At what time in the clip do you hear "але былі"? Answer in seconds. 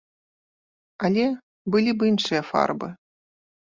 1.09-1.91